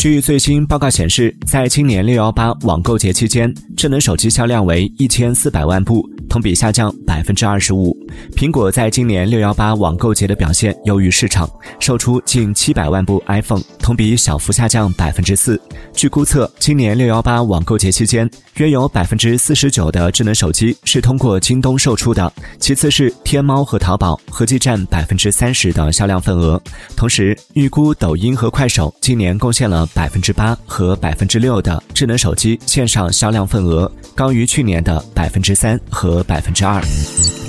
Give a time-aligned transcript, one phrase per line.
[0.00, 7.96] 据最新报告显示，在今年六幺八网购节期间，智能手机销量为一千四百万部，同比下降百分之二十五。
[8.36, 11.50] 苹果在今年六幺八网购节的表现优于市场，
[11.80, 15.60] 售出近七百万部 iPhone，同比小幅下降百分之四。
[15.92, 26.62] 据估测，今年六幺八网购节期间，约有百分之四十九的智能手机是通过京东售出的，其次是天猫和淘宝，合计占百分之三十的销量份额。
[26.96, 29.80] 同时，预估抖音和快手今年贡献了。
[29.92, 36.80] 百分之八和百分之六的智能手机线上销量份额高于去年的百分之三和百分之二。